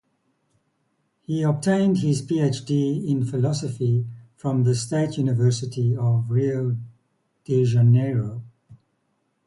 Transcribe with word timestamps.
He 1.21 1.43
obtained 1.43 1.99
his 1.99 2.23
PhD 2.23 3.07
in 3.07 3.23
Philosophy 3.23 4.07
from 4.35 4.63
the 4.63 4.73
State 4.73 5.19
University 5.19 5.95
of 5.95 6.27
Rio 6.31 6.75
de 7.45 7.63
Janeiro. 7.63 8.41